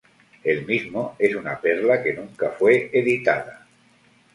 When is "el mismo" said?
0.43-1.15